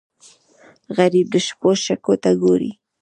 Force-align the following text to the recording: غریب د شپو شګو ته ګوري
غریب 0.97 1.27
د 1.31 1.35
شپو 1.45 1.69
شګو 1.83 2.15
ته 2.23 2.31
ګوري 2.41 2.71